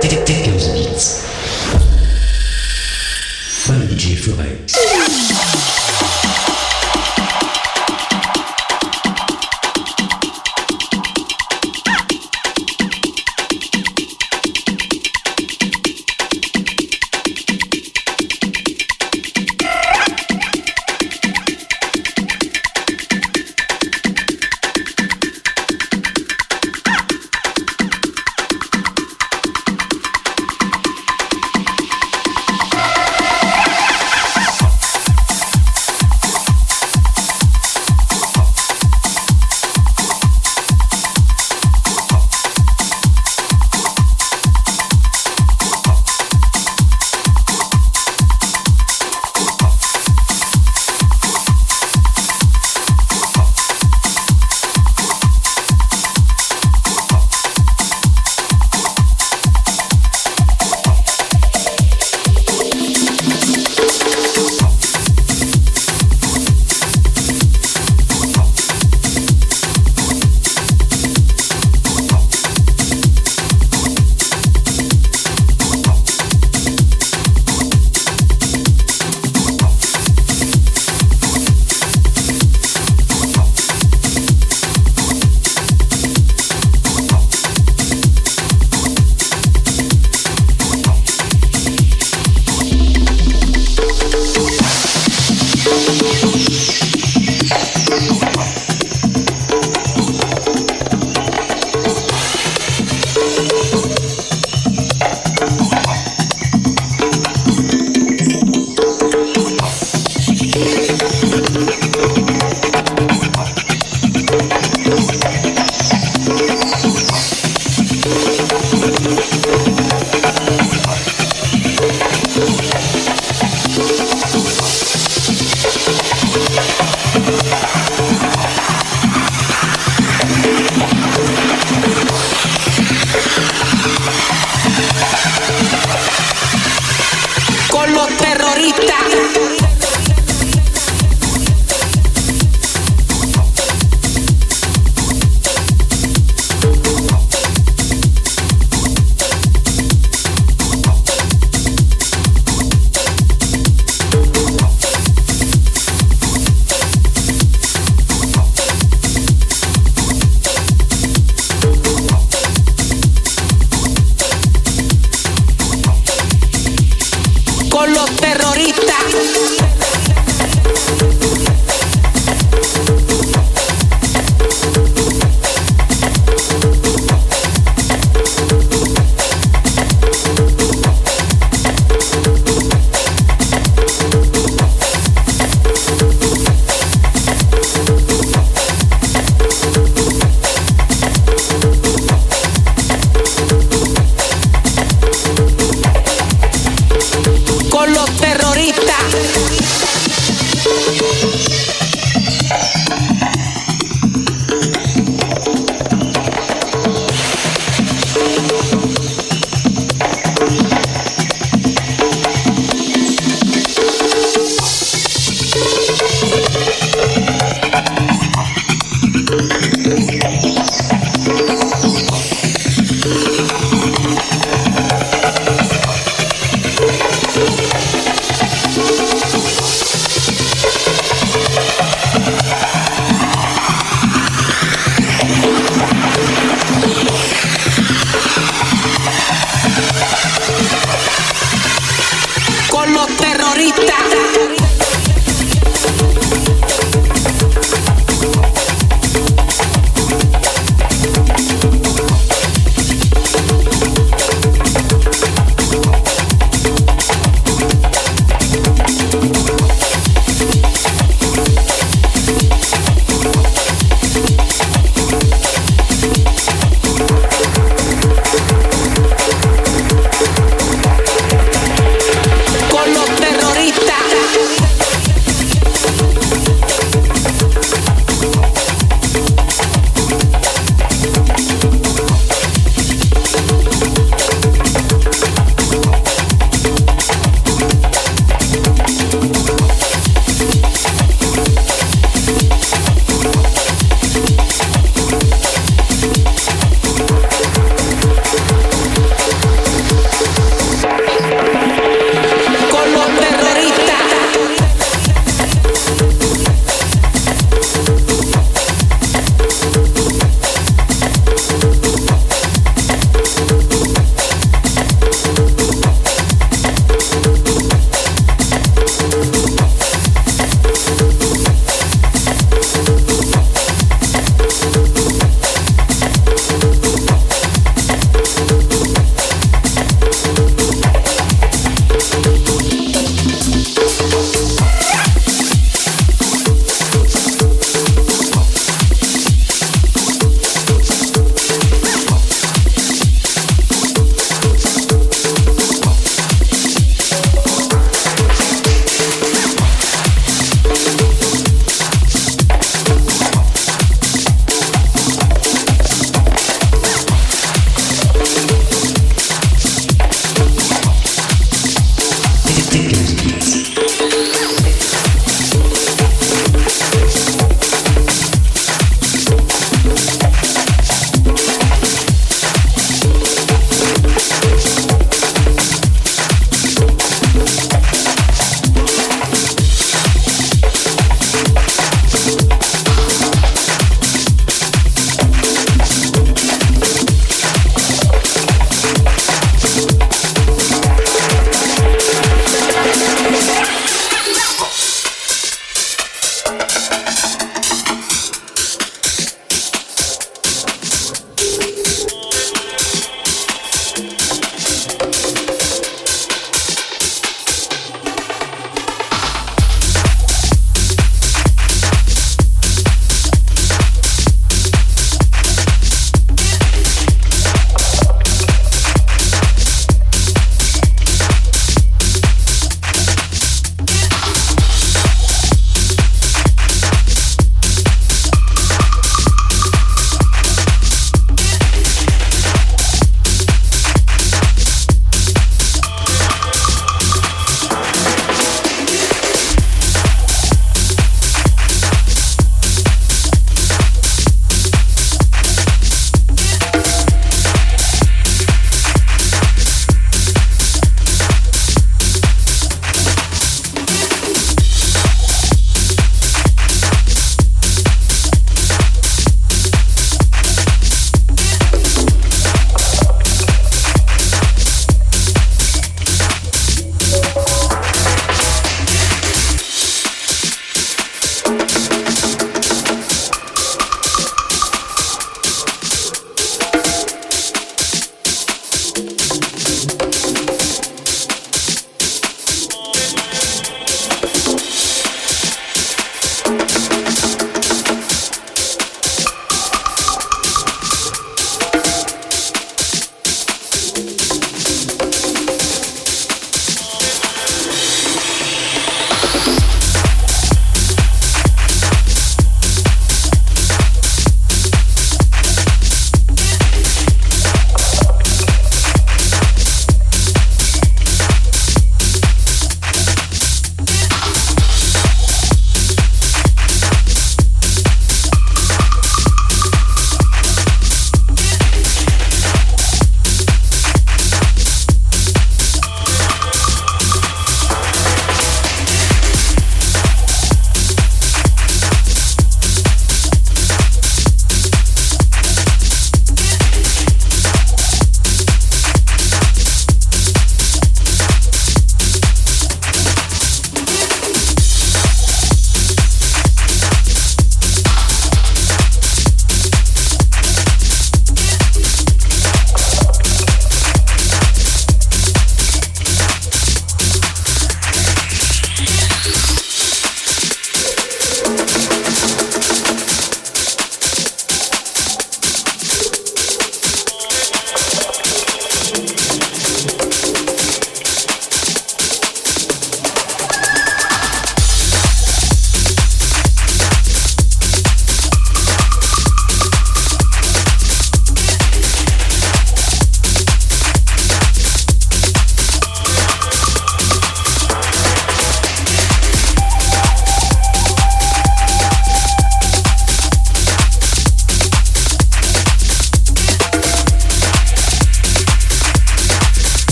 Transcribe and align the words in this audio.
Dickens 0.00 0.68
Beats. 0.68 1.47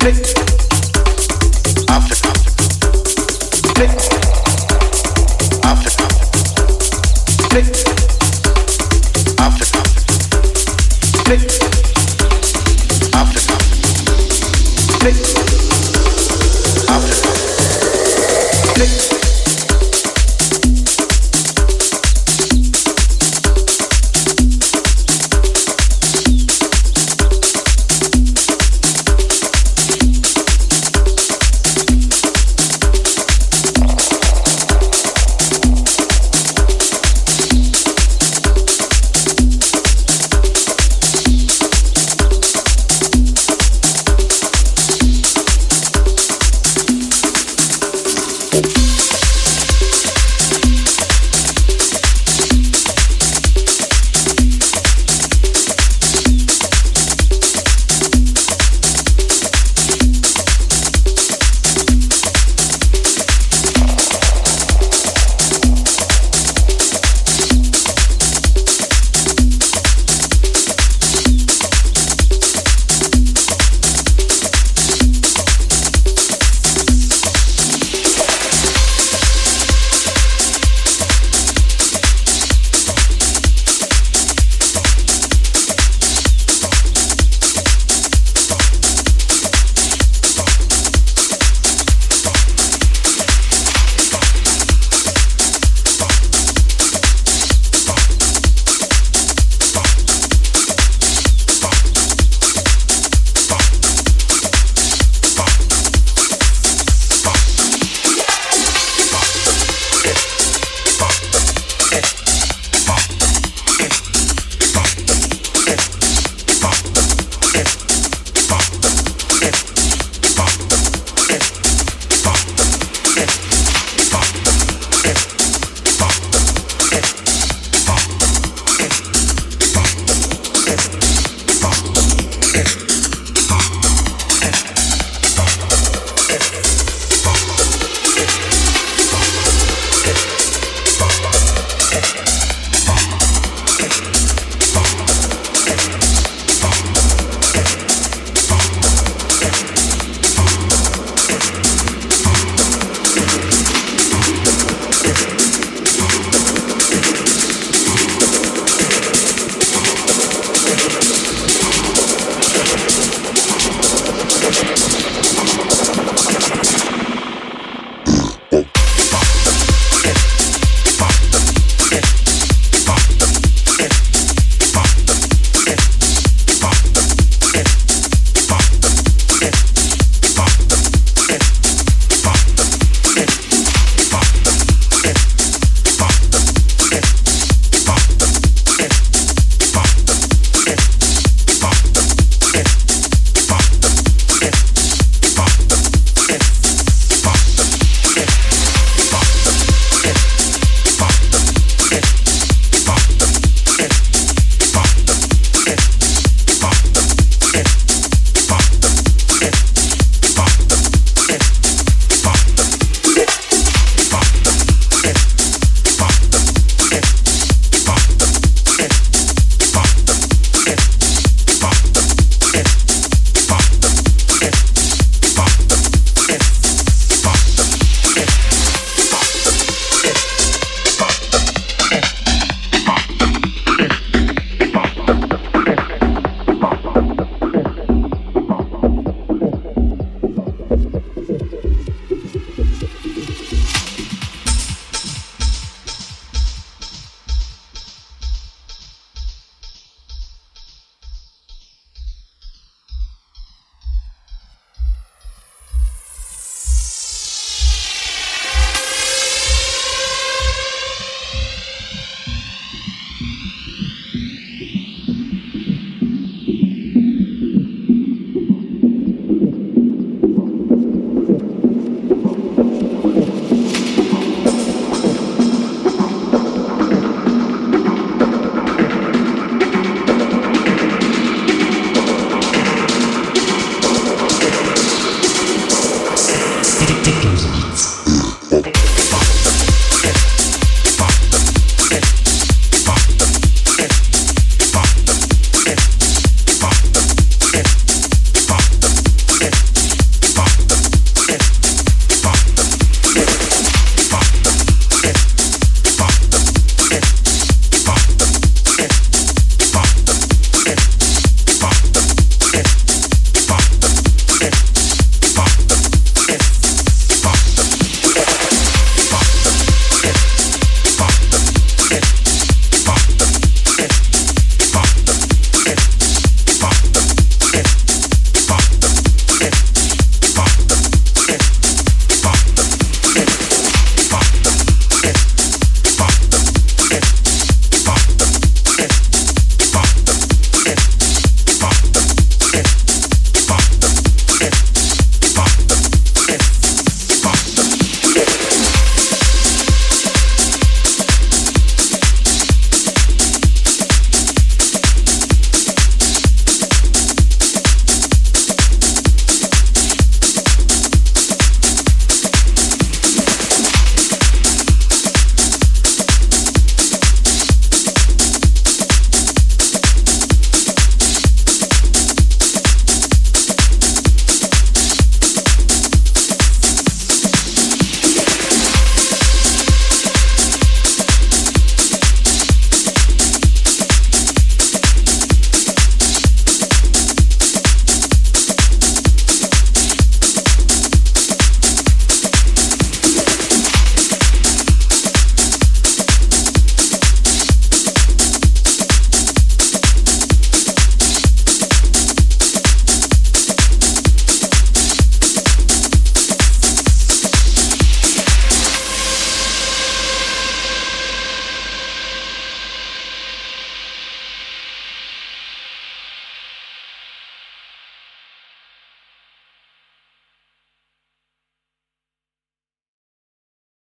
split. 0.00 0.39